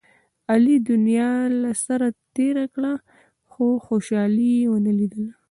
[0.51, 1.29] علي دنیا
[1.61, 2.93] له سره تېره کړه،
[3.49, 5.31] خو خوشحالي یې و نه لیدله.